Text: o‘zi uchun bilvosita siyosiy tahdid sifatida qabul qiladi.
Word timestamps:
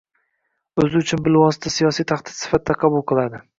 o‘zi 0.83 1.01
uchun 1.01 1.21
bilvosita 1.27 1.73
siyosiy 1.75 2.09
tahdid 2.15 2.39
sifatida 2.41 2.79
qabul 2.85 3.07
qiladi. 3.15 3.47